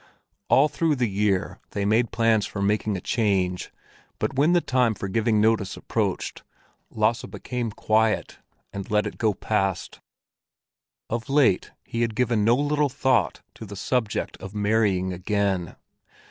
[0.49, 3.71] All through the year they made plans for making a change,
[4.17, 6.41] but when the time for giving notice approached,
[6.89, 8.39] Lasse became quiet
[8.73, 9.99] and let it go past.
[11.07, 15.75] Of late he had given no little thought to the subject of marrying again.